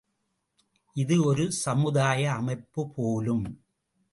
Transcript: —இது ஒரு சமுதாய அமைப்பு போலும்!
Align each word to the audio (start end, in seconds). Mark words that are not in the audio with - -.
—இது 0.95 1.23
ஒரு 1.23 1.51
சமுதாய 1.59 2.31
அமைப்பு 2.31 2.91
போலும்! 2.95 3.45